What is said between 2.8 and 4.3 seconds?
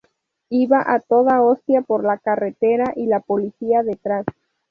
y la policía detrás